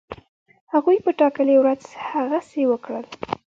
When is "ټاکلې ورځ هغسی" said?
1.19-2.63